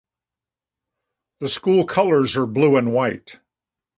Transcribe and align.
The 1.41 1.47
schools 1.49 1.85
colors 1.87 2.35
are 2.35 2.47
Blue 2.47 2.75
and 2.75 2.91
white. 2.91 3.39